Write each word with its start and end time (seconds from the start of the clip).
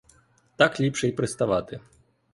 Так 0.55 0.79
ліпше 0.79 1.07
й 1.07 1.11
приставати. 1.11 1.79